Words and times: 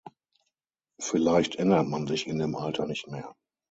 Vielleicht 0.99 1.57
ändert 1.57 1.85
man 1.87 2.07
sich 2.07 2.25
in 2.25 2.39
dem 2.39 2.55
Alter 2.55 2.87
nicht 2.87 3.07
mehr. 3.07 3.35